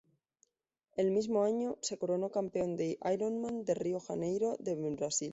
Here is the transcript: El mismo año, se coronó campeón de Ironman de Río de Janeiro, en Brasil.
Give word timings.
El 0.97 1.11
mismo 1.11 1.43
año, 1.43 1.77
se 1.83 1.99
coronó 1.99 2.31
campeón 2.31 2.75
de 2.75 2.97
Ironman 3.13 3.65
de 3.65 3.75
Río 3.75 3.99
de 3.99 4.03
Janeiro, 4.07 4.57
en 4.65 4.95
Brasil. 4.95 5.29